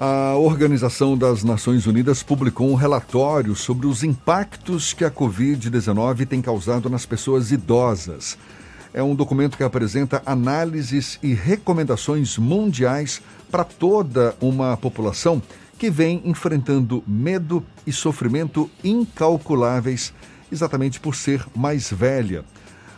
[0.00, 6.40] A Organização das Nações Unidas publicou um relatório sobre os impactos que a Covid-19 tem
[6.40, 8.38] causado nas pessoas idosas.
[8.94, 15.42] É um documento que apresenta análises e recomendações mundiais para toda uma população
[15.76, 20.14] que vem enfrentando medo e sofrimento incalculáveis
[20.52, 22.44] exatamente por ser mais velha.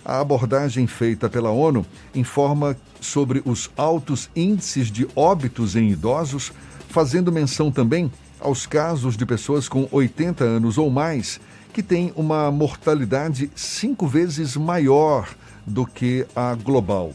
[0.04, 6.52] A abordagem feita pela ONU informa sobre os altos índices de óbitos em idosos
[6.90, 8.10] fazendo menção também
[8.40, 11.40] aos casos de pessoas com 80 anos ou mais
[11.72, 15.28] que têm uma mortalidade cinco vezes maior
[15.64, 17.12] do que a global.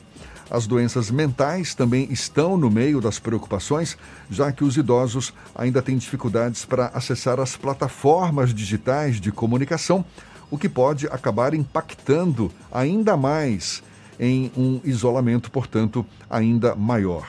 [0.50, 3.98] As doenças mentais também estão no meio das preocupações,
[4.30, 10.06] já que os idosos ainda têm dificuldades para acessar as plataformas digitais de comunicação,
[10.50, 13.84] o que pode acabar impactando ainda mais
[14.18, 17.28] em um isolamento, portanto, ainda maior.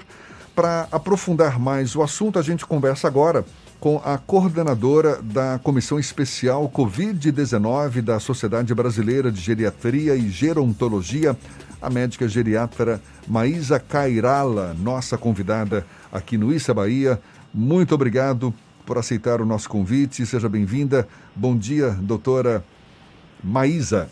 [0.56, 3.44] Para aprofundar mais o assunto, a gente conversa agora
[3.78, 11.36] com a coordenadora da Comissão Especial Covid-19 da Sociedade Brasileira de Geriatria e Gerontologia,
[11.80, 17.20] a médica geriatra Maísa Cairala, nossa convidada aqui no Issa Bahia.
[17.52, 18.54] Muito obrigado
[18.86, 20.24] por aceitar o nosso convite.
[20.24, 21.06] Seja bem-vinda.
[21.34, 22.64] Bom dia, doutora
[23.44, 24.10] Maísa.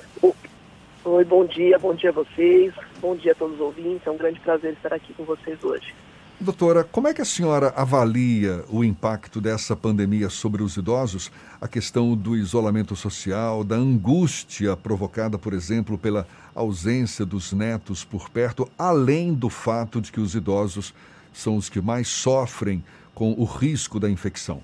[1.07, 4.07] Oi, bom dia, bom dia a vocês, bom dia a todos os ouvintes.
[4.07, 6.04] É um grande prazer estar aqui com vocês hoje.
[6.45, 11.33] Doutora, como é que a senhora avalia o impacto dessa pandemia sobre os idosos?
[11.59, 18.29] A questão do isolamento social, da angústia provocada, por exemplo, pela ausência dos netos por
[18.29, 20.93] perto, além do fato de que os idosos
[21.33, 22.85] são os que mais sofrem
[23.15, 24.61] com o risco da infecção?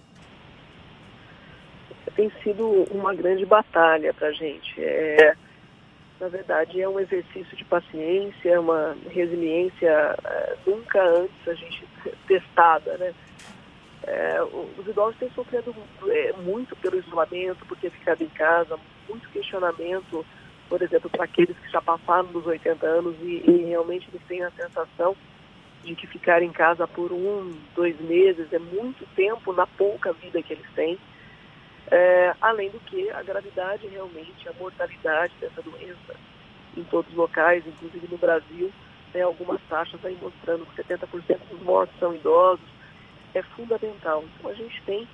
[2.14, 4.74] Tem sido uma grande batalha para a gente.
[4.76, 5.34] É
[6.20, 11.84] na verdade, é um exercício de paciência, uma resiliência é, nunca antes a gente
[12.28, 13.14] testada, né?
[14.02, 15.74] É, os idosos têm sofrido
[16.08, 20.24] é, muito pelo isolamento, por ter ficado em casa, muito questionamento,
[20.68, 24.42] por exemplo, para aqueles que já passaram dos 80 anos e, e realmente eles têm
[24.42, 25.16] a sensação
[25.84, 30.42] de que ficar em casa por um, dois meses é muito tempo na pouca vida
[30.42, 30.98] que eles têm.
[31.90, 36.14] É, além do que a gravidade realmente, a mortalidade dessa doença
[36.76, 38.70] em todos os locais, inclusive no Brasil,
[39.12, 42.64] né, algumas taxas aí mostrando que 70% dos mortos são idosos,
[43.34, 44.24] é fundamental.
[44.38, 45.06] Então a gente tem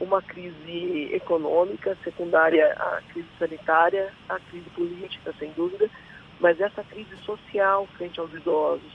[0.00, 5.88] uma crise econômica secundária à crise sanitária, à crise política, sem dúvida,
[6.40, 8.92] mas essa crise social frente aos idosos.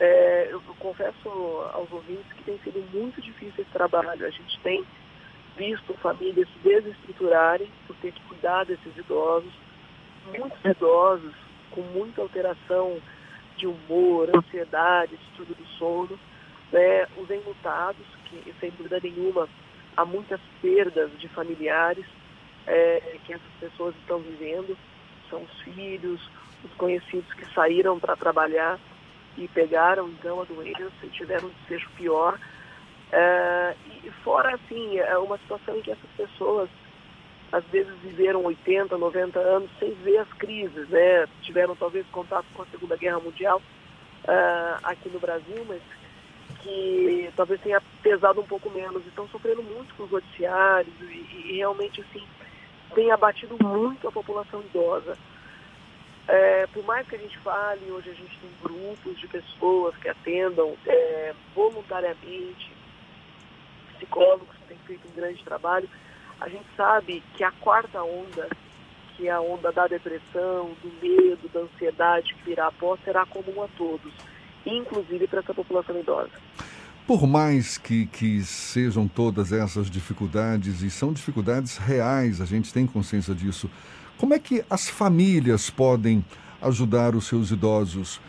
[0.00, 1.28] É, eu confesso
[1.72, 4.26] aos ouvintes que tem sido muito difícil esse trabalho.
[4.26, 4.84] A gente tem
[5.56, 9.52] visto famílias se desestruturarem por ter que cuidar desses idosos,
[10.36, 11.34] muitos idosos
[11.70, 13.00] com muita alteração
[13.56, 16.18] de humor, ansiedade, distúrbio do sono,
[16.72, 17.06] né?
[17.16, 19.48] os enlutados, que sem dúvida nenhuma
[19.96, 22.06] há muitas perdas de familiares
[22.66, 24.76] é, que essas pessoas estão vivendo,
[25.28, 26.20] são os filhos,
[26.64, 28.78] os conhecidos que saíram para trabalhar
[29.36, 32.38] e pegaram então a doença e tiveram um desfecho pior.
[33.12, 33.74] É,
[34.24, 36.68] fora assim, é uma situação em que essas pessoas
[37.52, 41.28] às vezes viveram 80, 90 anos sem ver as crises, né?
[41.42, 43.62] Tiveram talvez contato com a Segunda Guerra Mundial
[44.24, 45.80] uh, aqui no Brasil, mas
[46.62, 49.06] que talvez tenha pesado um pouco menos.
[49.06, 52.26] Estão sofrendo muito com os noticiários e, e realmente assim
[52.92, 55.16] tem abatido muito a população idosa.
[56.26, 60.08] É, por mais que a gente fale, hoje a gente tem grupos de pessoas que
[60.08, 62.73] atendam é, voluntariamente,
[63.96, 65.88] psicólogos têm feito um grande trabalho,
[66.40, 68.48] a gente sabe que a quarta onda,
[69.16, 73.62] que é a onda da depressão, do medo, da ansiedade que virá após, será comum
[73.62, 74.12] a todos,
[74.66, 76.32] inclusive para essa população idosa.
[77.06, 82.86] Por mais que, que sejam todas essas dificuldades, e são dificuldades reais, a gente tem
[82.86, 83.70] consciência disso,
[84.16, 86.24] como é que as famílias podem
[86.62, 88.20] ajudar os seus idosos,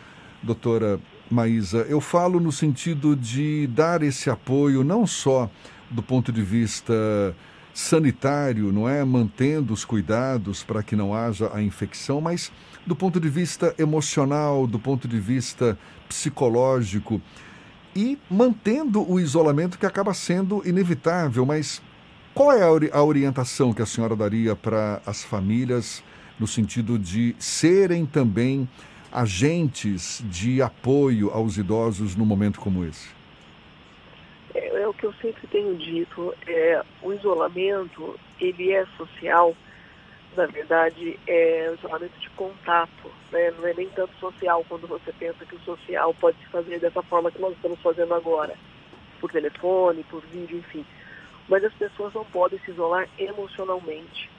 [0.42, 1.00] doutora
[1.30, 1.78] Maísa?
[1.88, 5.50] Eu falo no sentido de dar esse apoio não só
[5.90, 6.94] do ponto de vista
[7.72, 9.04] sanitário, não é?
[9.04, 12.50] Mantendo os cuidados para que não haja a infecção, mas
[12.86, 15.78] do ponto de vista emocional, do ponto de vista
[16.08, 17.20] psicológico
[17.94, 21.44] e mantendo o isolamento que acaba sendo inevitável.
[21.44, 21.82] Mas
[22.34, 22.62] qual é
[22.92, 26.02] a orientação que a senhora daria para as famílias
[26.38, 28.68] no sentido de serem também
[29.12, 33.08] agentes de apoio aos idosos num momento como esse?
[34.54, 39.54] É, é, o que eu sempre tenho dito, é, o isolamento, ele é social,
[40.36, 43.50] na verdade, é isolamento de contato, né?
[43.58, 47.02] não é nem tanto social quando você pensa que o social pode se fazer dessa
[47.02, 48.54] forma que nós estamos fazendo agora.
[49.20, 50.84] por telefone, por vídeo, enfim.
[51.48, 54.30] Mas as pessoas não podem se isolar emocionalmente.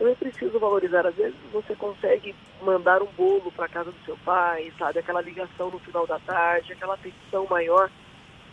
[0.00, 1.06] Então é preciso valorizar.
[1.06, 4.98] Às vezes você consegue mandar um bolo para casa do seu pai, sabe?
[4.98, 7.90] Aquela ligação no final da tarde, aquela atenção maior,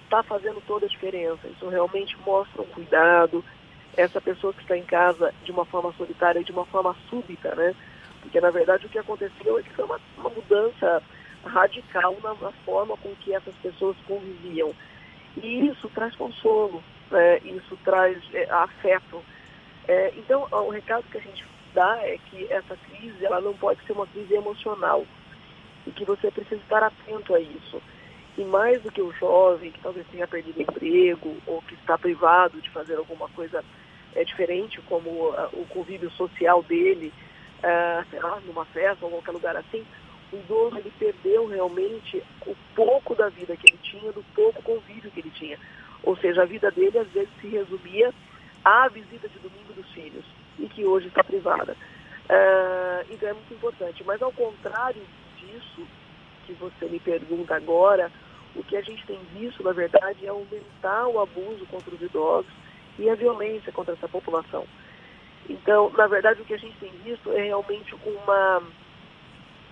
[0.03, 1.47] está fazendo toda a diferença.
[1.47, 3.45] Isso realmente mostra um cuidado.
[3.95, 7.73] Essa pessoa que está em casa de uma forma solitária, de uma forma súbita, né?
[8.21, 11.01] Porque na verdade o que aconteceu é que foi uma, uma mudança
[11.45, 14.75] radical na, na, forma com que essas pessoas conviviam.
[15.41, 17.38] E isso traz consolo, né?
[17.39, 19.23] isso traz é, afeto
[19.87, 23.81] é, então, o recado que a gente dá é que essa crise ela não pode
[23.85, 25.05] ser uma crise emocional
[25.85, 27.81] e que você precisa estar atento a isso.
[28.37, 32.61] E mais do que o jovem que talvez tenha perdido emprego ou que está privado
[32.61, 33.63] de fazer alguma coisa
[34.13, 37.13] é, diferente, como uh, o convívio social dele,
[37.59, 39.85] uh, sei lá, numa festa ou qualquer lugar assim,
[40.31, 45.09] o idoso ele perdeu realmente o pouco da vida que ele tinha, do pouco convívio
[45.09, 45.57] que ele tinha.
[46.03, 48.13] Ou seja, a vida dele às vezes se resumia
[48.67, 50.25] à visita de domingo dos filhos
[50.59, 51.73] e que hoje está privada.
[52.25, 54.03] Uh, então é muito importante.
[54.05, 55.01] Mas ao contrário
[55.37, 55.87] disso
[56.45, 58.11] que você me pergunta agora,
[58.55, 62.51] o que a gente tem visto, na verdade, é aumentar o abuso contra os idosos
[62.99, 64.65] e a violência contra essa população.
[65.49, 68.63] Então, na verdade, o que a gente tem visto é realmente uma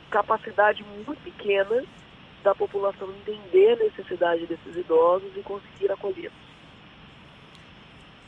[0.09, 1.83] capacidade muito pequena
[2.43, 6.44] da população entender a necessidade desses idosos e conseguir acolhê-los.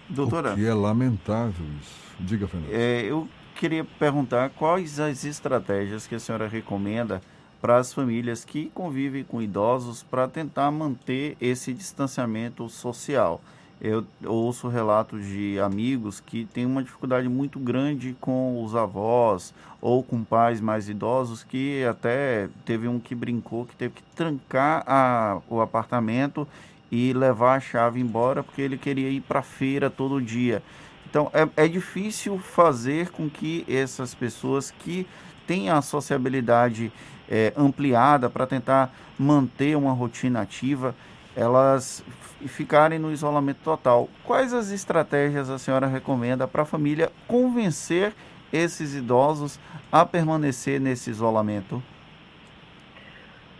[0.09, 0.53] Doutora.
[0.53, 1.95] O que é lamentável isso.
[2.19, 2.71] Diga, Fernando.
[2.71, 7.21] É, eu queria perguntar quais as estratégias que a senhora recomenda
[7.61, 13.41] para as famílias que convivem com idosos para tentar manter esse distanciamento social.
[13.79, 20.03] Eu ouço relatos de amigos que têm uma dificuldade muito grande com os avós ou
[20.03, 25.39] com pais mais idosos que até teve um que brincou que teve que trancar a,
[25.47, 26.47] o apartamento
[26.91, 30.61] e levar a chave embora porque ele queria ir para a feira todo dia.
[31.09, 35.07] Então é, é difícil fazer com que essas pessoas que
[35.45, 36.91] têm a sociabilidade
[37.29, 40.95] é, ampliada para tentar manter uma rotina ativa,
[41.35, 42.03] elas
[42.47, 44.09] ficarem no isolamento total.
[44.23, 48.13] Quais as estratégias a senhora recomenda para a família convencer
[48.51, 49.59] esses idosos
[49.91, 51.81] a permanecer nesse isolamento?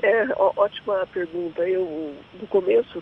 [0.02, 1.68] É, ótima pergunta.
[1.68, 3.02] Eu, no começo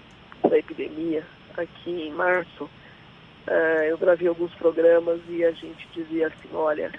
[0.50, 1.24] da epidemia,
[1.58, 6.92] aqui em março, uh, eu gravei alguns programas e a gente dizia assim, olha,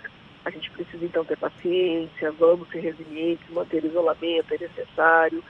[0.45, 5.43] a gente precisa então ter paciência, vamos ser resilientes, manter isolamento é necessário.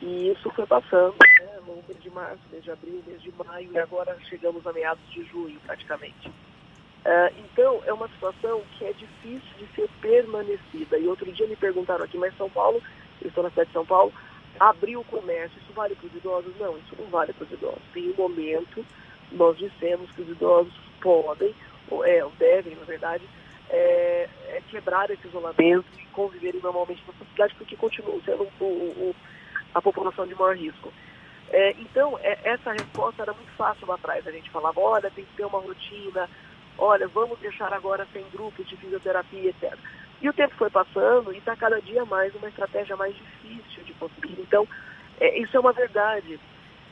[0.00, 1.58] E isso foi passando, né,
[2.00, 5.58] de março, mês de abril, mês de maio, e agora chegamos a meados de junho,
[5.66, 6.28] praticamente.
[6.28, 10.98] Uh, então, é uma situação que é difícil de ser permanecida.
[10.98, 12.82] E outro dia me perguntaram aqui, mas São Paulo,
[13.20, 14.12] eu estou na cidade de São Paulo,
[14.58, 16.52] abrir o comércio, isso vale para os idosos?
[16.58, 17.82] Não, isso não vale para os idosos.
[17.92, 18.84] Tem um momento,
[19.32, 21.54] nós dissemos que os idosos podem,
[21.90, 23.24] ou, é, ou devem, na verdade,
[23.68, 29.14] é, é quebrar esse isolamento e conviverem normalmente na cidade, porque continuam sendo o, o,
[29.74, 30.92] a população de maior risco.
[31.50, 34.26] É, então, é, essa resposta era muito fácil lá atrás.
[34.26, 36.28] A gente falava, olha, tem que ter uma rotina,
[36.78, 39.76] olha, vamos deixar agora sem grupos de fisioterapia, etc.
[40.20, 43.94] E o tempo foi passando e está cada dia mais uma estratégia mais difícil de
[43.94, 44.38] conseguir.
[44.38, 44.68] Então,
[45.18, 46.38] é, isso é uma verdade.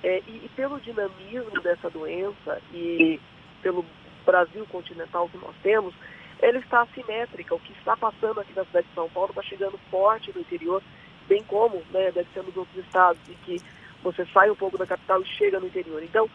[0.02, 3.20] É, e, e, pelo dinamismo dessa doença e
[3.62, 3.84] pelo
[4.24, 5.94] Brasil continental que nós temos,
[6.40, 7.54] ela está assimétrica.
[7.54, 10.82] O que está passando aqui na cidade de São Paulo está chegando forte no interior,
[11.26, 13.60] bem como né, deve ser nos outros estados, em que
[14.02, 16.02] você sai um pouco da capital e chega no interior.
[16.02, 16.30] Então,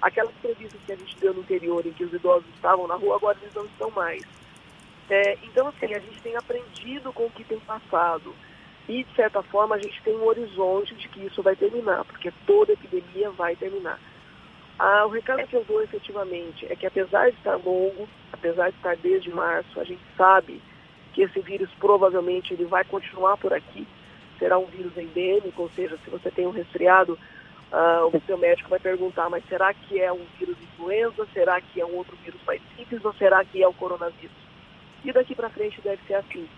[0.00, 3.16] aquelas entrevistas que a gente deu no interior, em que os idosos estavam na rua,
[3.16, 4.22] agora eles não estão mais.
[5.10, 8.34] É, então, assim, a gente tem aprendido com o que tem passado.
[8.88, 12.32] E, de certa forma, a gente tem um horizonte de que isso vai terminar, porque
[12.46, 13.98] toda epidemia vai terminar.
[14.78, 18.76] Ah, o recado que eu dou efetivamente é que, apesar de estar longo, apesar de
[18.76, 20.62] estar desde março, a gente sabe
[21.12, 23.86] que esse vírus provavelmente ele vai continuar por aqui.
[24.38, 27.18] Será um vírus endêmico, ou seja, se você tem um resfriado,
[27.72, 31.26] ah, o seu médico vai perguntar, mas será que é um vírus influenza?
[31.34, 33.04] Será que é um outro vírus mais simples?
[33.04, 34.47] Ou será que é o coronavírus?
[35.04, 36.48] E daqui para frente deve ser assim.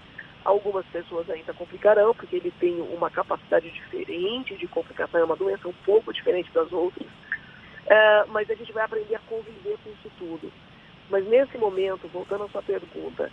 [0.44, 5.68] Algumas pessoas ainda complicarão, porque ele tem uma capacidade diferente de complicação, é uma doença
[5.68, 7.06] um pouco diferente das outras.
[7.86, 10.52] É, mas a gente vai aprender a conviver com isso tudo.
[11.10, 13.30] Mas nesse momento, voltando à sua pergunta,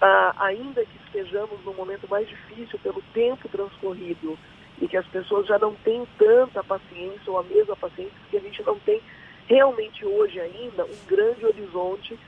[0.00, 4.38] ah, ainda que estejamos num momento mais difícil pelo tempo transcorrido
[4.80, 8.40] e que as pessoas já não têm tanta paciência ou a mesma paciência, porque a
[8.40, 9.00] gente não tem
[9.46, 12.18] realmente hoje ainda um grande horizonte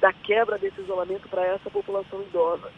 [0.00, 2.70] da quebra desse isolamento para essa população idosa.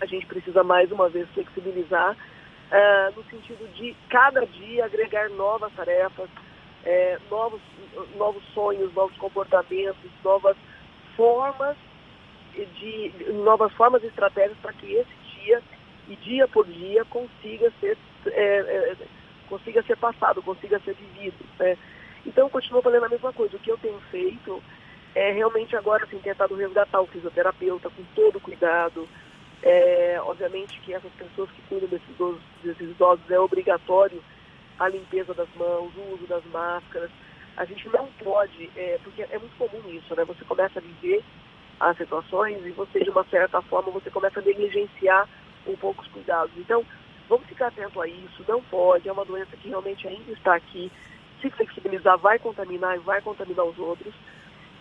[0.00, 5.72] A gente precisa mais uma vez flexibilizar uh, no sentido de cada dia agregar novas
[5.74, 6.28] tarefas,
[6.84, 7.60] é, novos,
[8.16, 10.56] novos sonhos, novos comportamentos, novas
[11.16, 11.76] formas
[12.54, 13.12] de
[13.44, 15.62] novas formas e estratégias para que esse dia
[16.08, 18.96] e dia por dia consiga ser é,
[19.48, 21.44] consiga ser passado, consiga ser vivido.
[21.58, 21.76] Né?
[22.24, 23.56] Então, continuo falando a mesma coisa.
[23.56, 24.62] O que eu tenho feito
[25.16, 29.08] é realmente agora assim, tentado resgatar o fisioterapeuta com todo cuidado.
[29.62, 34.22] É, obviamente que essas pessoas que cuidam desses idosos, desses idosos é obrigatório
[34.78, 37.10] a limpeza das mãos, o uso das máscaras.
[37.56, 40.22] A gente não pode, é, porque é muito comum isso, né?
[40.26, 41.24] Você começa a viver
[41.80, 45.26] as situações e você, de uma certa forma, você começa a negligenciar
[45.66, 46.52] um pouco os cuidados.
[46.58, 46.84] Então,
[47.26, 50.92] vamos ficar atento a isso, não pode, é uma doença que realmente ainda está aqui.
[51.40, 54.12] Se flexibilizar, vai contaminar e vai contaminar os outros.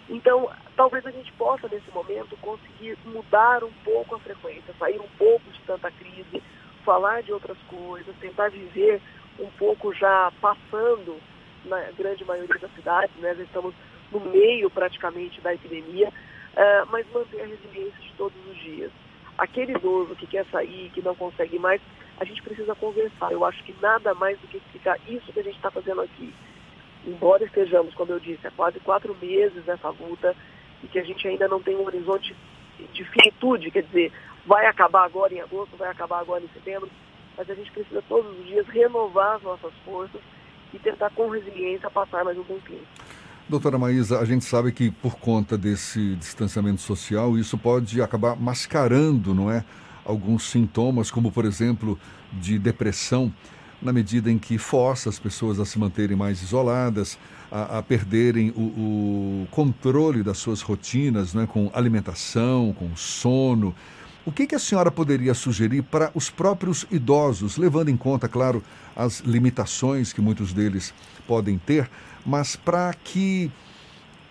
[0.10, 5.08] Então, talvez a gente possa, nesse momento, conseguir mudar um pouco a frequência, sair um
[5.18, 6.44] pouco de tanta crise,
[6.84, 9.02] falar de outras coisas, tentar viver
[9.40, 11.20] um pouco já passando
[11.66, 13.36] na grande maioria das cidades, né?
[13.40, 13.74] Estamos
[14.12, 18.92] no meio praticamente da epidemia, uh, mas manter a resiliência de todos os dias.
[19.38, 21.82] Aquele idoso que quer sair, que não consegue mais,
[22.20, 23.32] a gente precisa conversar.
[23.32, 26.32] Eu acho que nada mais do que explicar isso que a gente está fazendo aqui
[27.06, 30.36] embora estejamos, como eu disse, há quase quatro meses nessa luta
[30.84, 32.36] e que a gente ainda não tem um horizonte
[32.94, 34.12] de finitude, quer dizer,
[34.46, 36.90] vai acabar agora em agosto, vai acabar agora em setembro,
[37.38, 40.22] mas a gente precisa todos os dias renovar as nossas forças
[40.74, 42.82] e tentar com resiliência passar mais um tempinho.
[43.48, 49.36] Doutora Maísa, a gente sabe que por conta desse distanciamento social, isso pode acabar mascarando,
[49.36, 49.64] não é?
[50.04, 51.98] Alguns sintomas, como por exemplo,
[52.34, 53.32] de depressão
[53.82, 57.18] na medida em que força as pessoas a se manterem mais isoladas,
[57.52, 63.76] a, a perderem o, o, controle das suas rotinas, né, com alimentação, com sono.
[64.26, 68.64] O que, que a senhora poderia sugerir para os próprios idosos, levando em conta, claro,
[68.96, 70.94] as limitações que muitos deles
[71.28, 71.90] podem ter,
[72.26, 73.52] mas para que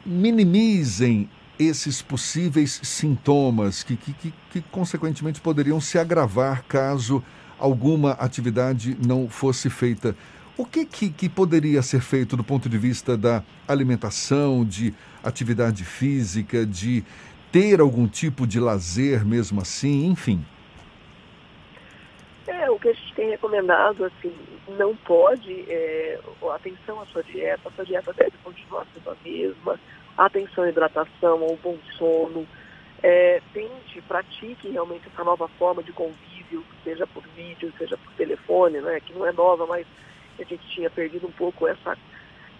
[0.04, 7.22] minimizem esses possíveis sintomas que, que, que, que, consequentemente, poderiam se agravar caso
[7.58, 10.16] alguma atividade não fosse feita.
[10.56, 15.84] O que, que, que, poderia ser feito do ponto de vista da alimentação, de atividade
[15.84, 17.04] física, de
[17.50, 20.44] ter algum tipo de lazer mesmo assim, enfim?
[22.46, 24.32] É, o que a gente tem recomendado, assim,
[24.78, 26.20] não pode, é,
[26.54, 29.80] atenção à sua dieta, a sua dieta deve continuar sendo a mesma,
[30.16, 32.46] atenção à hidratação, ao bom sono,
[33.02, 36.33] é, tente, pratique realmente essa nova forma de convívio,
[36.82, 39.86] seja por vídeo, seja por telefone, né, que não é nova, mas
[40.38, 41.96] a gente tinha perdido um pouco essa,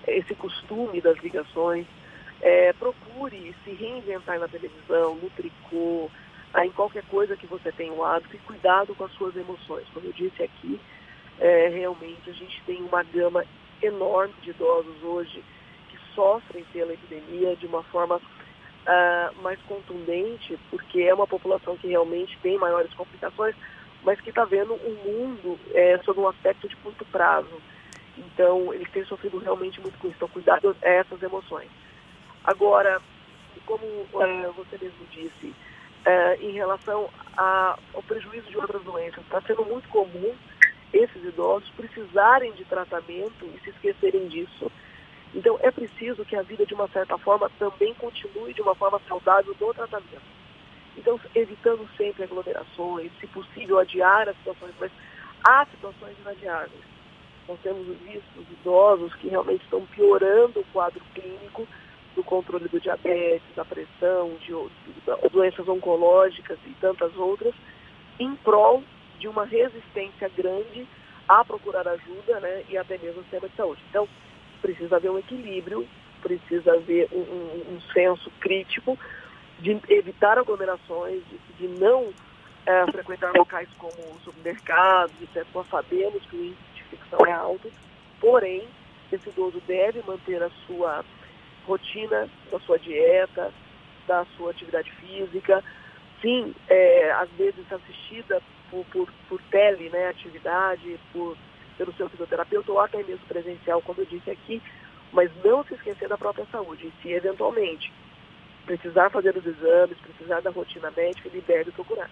[0.07, 1.87] esse costume das ligações.
[2.41, 6.11] É, procure se reinventar na televisão, no tricô,
[6.63, 9.87] em qualquer coisa que você tenha o hábito e cuidado com as suas emoções.
[9.93, 10.81] Como eu disse aqui,
[11.41, 13.45] é, realmente a gente tem uma gama
[13.83, 15.43] enorme de idosos hoje
[15.89, 18.17] que sofrem pela epidemia de uma forma
[18.85, 23.55] uh, mais contundente, porque é uma população que realmente tem maiores complicações,
[24.05, 27.61] mas que está vendo o mundo é, sob um aspecto de curto prazo.
[28.17, 30.17] Então, eles têm sofrido realmente muito com isso.
[30.17, 31.69] Então, cuidado a essas emoções.
[32.45, 33.01] Agora,
[33.67, 39.41] como uh, você mesmo disse, uh, em relação a, ao prejuízo de outras doenças, está
[39.41, 40.35] sendo muito comum
[40.93, 44.71] esses idosos precisarem de tratamento e se esquecerem disso.
[45.35, 49.01] Então, é preciso que a vida, de uma certa forma, também continue de uma forma
[49.09, 50.44] saudável no tratamento.
[50.97, 54.93] Então, evitando sempre aglomerações, se possível, adiar as situações, mas
[55.47, 56.95] há situações inadiáveis.
[57.49, 61.67] Nós temos visto os idosos que realmente estão piorando o quadro clínico
[62.15, 64.53] do controle do diabetes, da pressão, de,
[65.31, 67.55] doenças oncológicas e tantas outras,
[68.19, 68.83] em prol
[69.19, 70.87] de uma resistência grande
[71.29, 73.83] a procurar ajuda né, e até mesmo o sistema de saúde.
[73.91, 74.09] Então,
[74.63, 75.87] precisa haver um equilíbrio,
[76.23, 78.99] precisa haver um, um, um senso crítico
[79.65, 82.13] de evitar aglomerações, de, de não
[82.67, 85.47] é, frequentar locais como supermercados, etc.
[85.55, 87.73] Nós sabemos que o índice de infecção é alto,
[88.21, 88.69] porém,
[89.11, 91.05] esse idoso deve manter a sua
[91.67, 93.51] rotina, da sua dieta,
[94.07, 95.65] da sua atividade física,
[96.21, 101.37] sim, é, às vezes assistida por, por, por tele, né, atividade, por
[101.79, 104.63] pelo seu fisioterapeuta ou até mesmo presencial, como eu disse aqui,
[105.13, 106.87] mas não se esquecer da própria saúde.
[106.87, 107.93] E se eventualmente
[108.65, 112.11] precisar fazer os exames, precisar da rotina médica, ele deve procurar.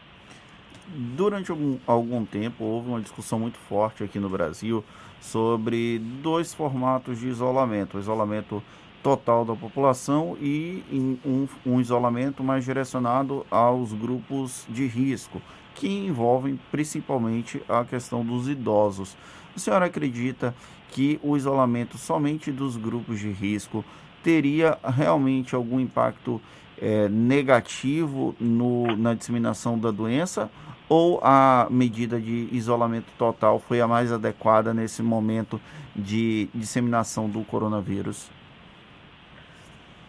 [0.87, 4.85] Durante algum, algum tempo houve uma discussão muito forte aqui no Brasil
[5.21, 8.63] sobre dois formatos de isolamento: o isolamento
[9.03, 10.83] total da população e
[11.25, 15.43] um, um isolamento mais direcionado aos grupos de risco,
[15.75, 19.17] que envolvem principalmente a questão dos idosos.
[19.55, 20.55] A senhora acredita
[20.91, 23.85] que o isolamento somente dos grupos de risco
[24.23, 26.41] teria realmente algum impacto
[26.81, 30.51] é, negativo no, na disseminação da doença
[30.89, 35.61] ou a medida de isolamento total foi a mais adequada nesse momento
[35.95, 38.31] de disseminação do coronavírus?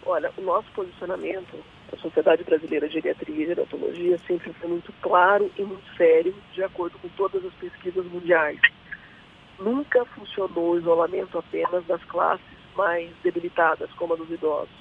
[0.04, 1.56] Olha, o nosso posicionamento
[1.90, 6.62] da Sociedade Brasileira de Geriatria e Gerontologia sempre foi muito claro e muito sério, de
[6.62, 8.60] acordo com todas as pesquisas mundiais.
[9.58, 14.74] Nunca funcionou o isolamento apenas das classes mais debilitadas, como a dos idosos.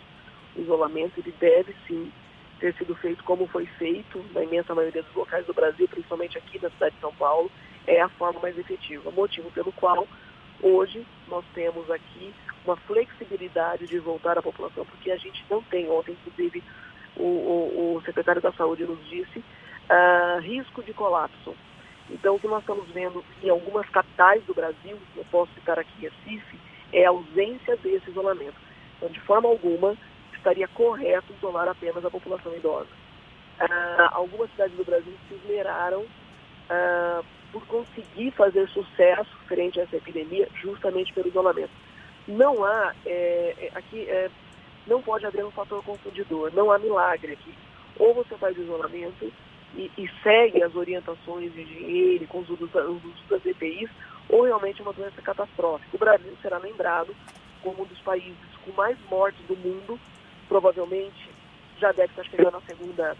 [0.55, 2.11] O isolamento ele deve sim
[2.59, 6.59] ter sido feito como foi feito na imensa maioria dos locais do Brasil, principalmente aqui
[6.61, 7.51] na cidade de São Paulo,
[7.85, 9.11] é a forma mais efetiva.
[9.11, 10.07] Motivo pelo qual
[10.61, 12.33] hoje nós temos aqui
[12.65, 16.63] uma flexibilidade de voltar à população, porque a gente não tem, ontem inclusive
[17.17, 21.55] o, o, o secretário da Saúde nos disse, uh, risco de colapso.
[22.09, 26.01] Então, o que nós estamos vendo em algumas capitais do Brasil, eu posso citar aqui
[26.01, 26.57] Recife,
[26.93, 28.55] é a ausência desse isolamento.
[28.97, 29.97] Então, de forma alguma,
[30.33, 32.87] estaria correto isolar apenas a população idosa.
[33.59, 39.95] Uh, algumas cidades do Brasil se esmeraram uh, por conseguir fazer sucesso frente a essa
[39.95, 41.71] epidemia justamente pelo isolamento.
[42.27, 44.29] Não há, é, aqui, é,
[44.87, 47.53] não pode haver um fator confundidor, não há milagre aqui.
[47.99, 49.31] Ou você faz isolamento
[49.75, 53.89] e, e segue as orientações de higiene com os usos, os usos das EPIs,
[54.29, 55.95] ou realmente uma doença catastrófica.
[55.95, 57.15] O Brasil será lembrado
[57.61, 58.35] como um dos países
[58.65, 59.99] com mais mortes do mundo,
[60.47, 61.31] provavelmente
[61.79, 63.17] já deve estar chegando à segunda,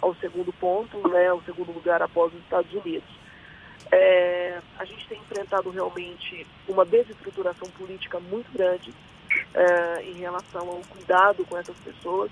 [0.00, 3.08] ao segundo ponto, né, ao segundo lugar após os Estados Unidos.
[3.90, 8.92] É, a gente tem enfrentado realmente uma desestruturação política muito grande
[9.54, 12.30] é, em relação ao cuidado com essas pessoas.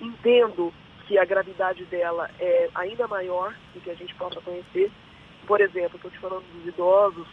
[0.00, 0.72] Entendo
[1.06, 4.90] que a gravidade dela é ainda maior do que a gente possa conhecer.
[5.46, 7.26] Por exemplo, estou te falando dos idosos,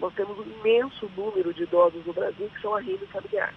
[0.00, 3.54] nós temos um imenso número de idosos no Brasil que são a rede familiar.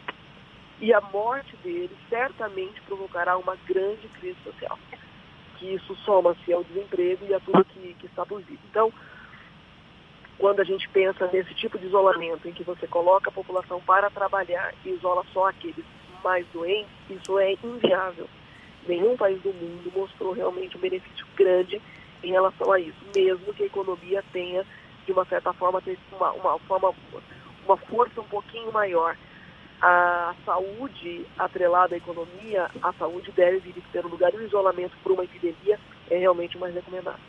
[0.79, 4.77] E a morte deles certamente provocará uma grande crise social.
[5.57, 8.59] Que isso soma-se ao desemprego e a tudo que, que está por vir.
[8.69, 8.91] Então,
[10.37, 14.09] quando a gente pensa nesse tipo de isolamento, em que você coloca a população para
[14.09, 15.85] trabalhar e isola só aqueles
[16.21, 18.27] mais doentes, isso é inviável.
[18.87, 21.81] Nenhum país do mundo mostrou realmente um benefício grande
[22.23, 24.65] em relação a isso, mesmo que a economia tenha,
[25.05, 26.93] de uma certa forma, uma, uma, forma,
[27.65, 29.17] uma força um pouquinho maior.
[29.81, 34.95] A saúde atrelada à economia, a saúde deve vir em primeiro lugar e o isolamento
[35.03, 35.77] por uma epidemia
[36.09, 37.19] é realmente mais recomendado.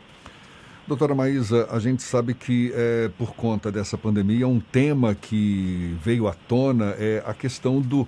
[0.87, 6.27] Doutora Maísa, a gente sabe que é, por conta dessa pandemia, um tema que veio
[6.27, 8.07] à tona é a questão do,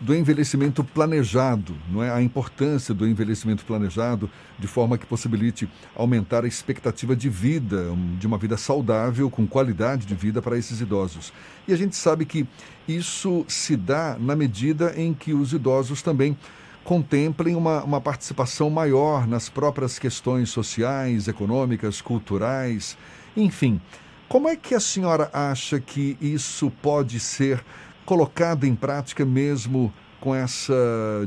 [0.00, 2.10] do envelhecimento planejado, não é?
[2.10, 7.86] A importância do envelhecimento planejado de forma que possibilite aumentar a expectativa de vida,
[8.18, 11.32] de uma vida saudável, com qualidade de vida para esses idosos.
[11.66, 12.46] E a gente sabe que
[12.86, 16.36] isso se dá na medida em que os idosos também
[16.84, 22.96] contemplem uma, uma participação maior nas próprias questões sociais, econômicas, culturais,
[23.36, 23.80] enfim.
[24.28, 27.64] Como é que a senhora acha que isso pode ser
[28.08, 30.72] colocado em prática mesmo com essa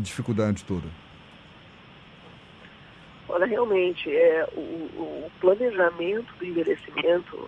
[0.01, 0.87] dificuldade toda?
[3.29, 7.47] Olha, realmente, é, o, o planejamento do envelhecimento,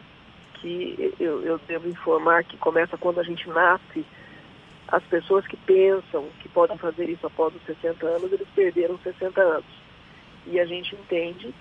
[0.62, 4.06] que eu, eu devo informar que começa quando a gente nasce,
[4.88, 9.41] as pessoas que pensam que podem fazer isso após os 60 anos, eles perderam 60
[9.41, 9.65] anos.
[10.46, 11.52] E a gente entende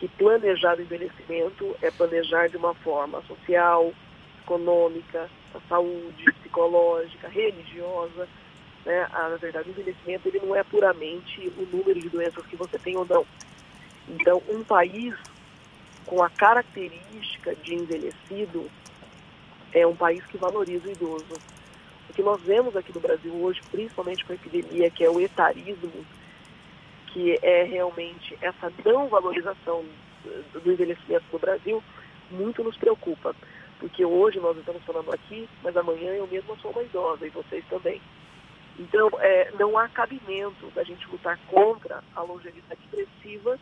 [0.00, 3.92] que planejar o envelhecimento é planejar de uma forma social,
[4.42, 8.28] econômica, a saúde, psicológica, religiosa.
[8.84, 9.08] Né?
[9.12, 12.78] Ah, na verdade, o envelhecimento ele não é puramente o número de doenças que você
[12.78, 13.26] tem ou não.
[14.08, 15.14] Então, um país
[16.06, 18.70] com a característica de envelhecido
[19.72, 21.50] é um país que valoriza o idoso
[22.10, 25.20] o que nós vemos aqui no Brasil hoje, principalmente com a epidemia, que é o
[25.20, 26.04] etarismo,
[27.06, 29.84] que é realmente essa não valorização
[30.52, 31.82] do envelhecimento no Brasil,
[32.30, 33.34] muito nos preocupa.
[33.80, 37.64] Porque hoje nós estamos falando aqui, mas amanhã eu mesma sou uma idosa e vocês
[37.70, 38.00] também.
[38.78, 43.58] Então, é, não há cabimento da gente lutar contra a longevidade expressiva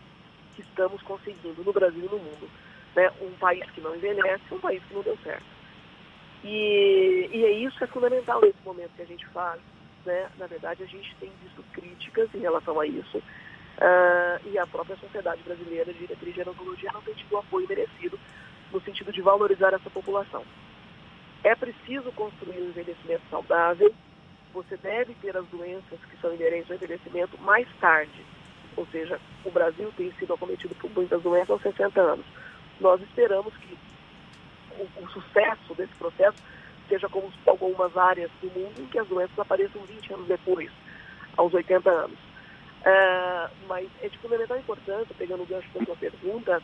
[0.57, 2.51] que estamos conseguindo no Brasil e no mundo.
[2.97, 3.11] Né?
[3.21, 5.47] Um país que não envelhece, um país que não deu certo.
[6.43, 9.61] E, e é isso que é fundamental nesse momento que a gente faz.
[10.05, 10.29] Né?
[10.37, 13.19] Na verdade, a gente tem visto críticas em relação a isso.
[13.19, 17.69] Uh, e a própria Sociedade Brasileira de Diretriz de Gerontologia não tem tido o apoio
[17.69, 18.19] merecido
[18.73, 20.45] no sentido de valorizar essa população.
[21.45, 23.95] É preciso construir um envelhecimento saudável.
[24.53, 28.25] Você deve ter as doenças que são inerentes ao envelhecimento mais tarde.
[28.77, 32.27] Ou seja, o Brasil tem sido acometido por muitas doenças aos 60 anos.
[32.81, 33.77] Nós esperamos que
[34.79, 36.37] o, o, sucesso desse processo
[36.89, 40.71] seja como algumas áreas do mundo em que as doenças apareçam 20 anos depois,
[41.37, 42.19] aos 80 anos.
[42.81, 46.63] Uh, mas é de fundamental importância, pegando o gancho da sua pergunta,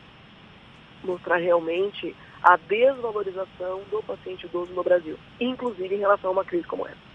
[1.04, 6.66] mostrar realmente a desvalorização do paciente idoso no Brasil, inclusive em relação a uma crise
[6.66, 7.14] como essa.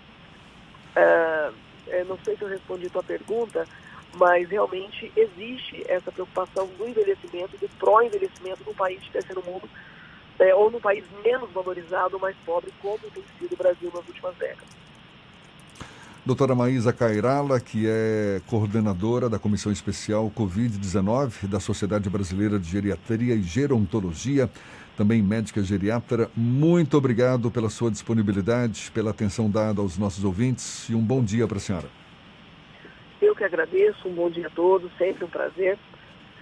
[0.96, 3.66] Uh, não sei se eu respondi a tua pergunta,
[4.16, 9.70] mas realmente existe essa preocupação do envelhecimento, do pró-envelhecimento no país de terceiro mundo,
[10.40, 14.36] é, ou no país menos valorizado, mais pobre, como tem sido o Brasil nas últimas
[14.38, 14.80] décadas.
[16.30, 23.34] Doutora Maísa Cairala, que é coordenadora da Comissão Especial Covid-19 da Sociedade Brasileira de Geriatria
[23.34, 24.48] e Gerontologia,
[24.96, 30.94] também médica geriatra, muito obrigado pela sua disponibilidade, pela atenção dada aos nossos ouvintes e
[30.94, 31.88] um bom dia para a senhora.
[33.20, 35.80] Eu que agradeço, um bom dia a todos, sempre um prazer.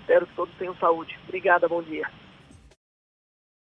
[0.02, 1.18] Espero que todos tenham saúde.
[1.30, 2.06] Obrigada, bom dia.